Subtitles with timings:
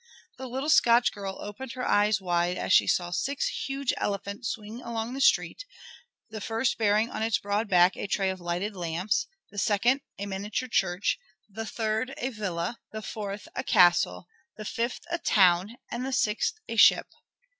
[0.39, 4.81] The little Scotch girl opened her eyes wide as she saw six huge elephants swing
[4.81, 5.63] along the street,
[6.31, 10.25] the first bearing on its broad back a tray of lighted lamps, the second a
[10.25, 14.27] miniature church, the third a villa, the fourth a castle,
[14.57, 17.05] the fifth a town, and the sixth a ship.